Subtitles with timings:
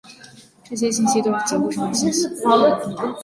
[0.63, 2.27] 这些信息都是结构上的信息。